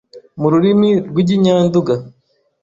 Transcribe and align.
mu 0.39 0.47
rurimi 0.53 0.89
rw’iginyanduga. 1.09 1.93